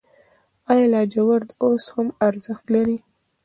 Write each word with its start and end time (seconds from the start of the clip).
آیا 0.71 0.85
لاجورد 0.93 1.49
اوس 1.63 1.83
هم 1.95 2.07
ارزښت 2.27 2.65
لري؟ 2.75 2.97